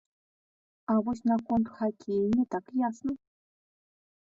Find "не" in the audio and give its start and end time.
2.37-2.45